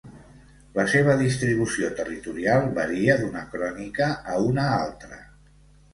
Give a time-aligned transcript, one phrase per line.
[0.77, 5.25] La seva distribució territorial varia d'una crònica a una altra.